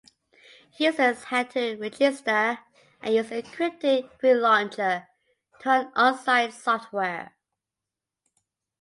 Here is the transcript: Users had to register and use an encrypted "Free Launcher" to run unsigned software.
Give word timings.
Users 0.79 1.25
had 1.25 1.51
to 1.51 1.75
register 1.75 2.57
and 3.03 3.13
use 3.13 3.29
an 3.29 3.43
encrypted 3.43 4.09
"Free 4.19 4.33
Launcher" 4.33 5.07
to 5.59 5.69
run 5.69 5.91
unsigned 5.95 6.55
software. 6.55 7.35